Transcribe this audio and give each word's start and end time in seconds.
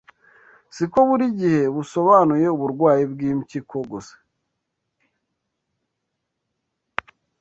si 0.75 0.83
ko 0.91 0.99
buri 1.07 1.25
gihe 1.39 1.61
busobanuye 1.75 2.47
uburwayi 2.55 3.03
bw’impyiko 3.11 3.75
gusa 3.89 4.15